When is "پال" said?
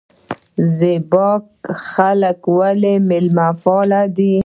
3.63-3.91